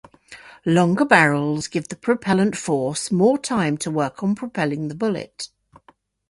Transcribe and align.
Longer 0.65 1.05
barrels 1.05 1.67
give 1.67 1.89
the 1.89 1.95
propellant 1.95 2.57
force 2.57 3.11
more 3.11 3.37
time 3.37 3.77
to 3.77 3.91
work 3.91 4.23
on 4.23 4.33
propelling 4.33 4.87
the 4.87 4.95
bullet. 4.95 5.49